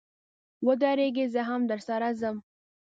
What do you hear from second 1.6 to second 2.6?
درسره ځم.